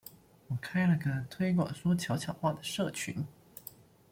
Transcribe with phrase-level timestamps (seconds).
[0.47, 3.23] 我開了個推廣說悄悄話的社群